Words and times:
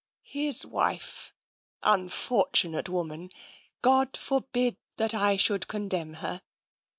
"His 0.39 0.65
wife, 0.65 1.31
unfortunate 1.83 2.89
woman— 2.89 3.29
God 3.83 4.17
forbid 4.17 4.77
that 4.97 5.13
I 5.13 5.37
should 5.37 5.67
condemn 5.67 6.15
her! 6.25 6.41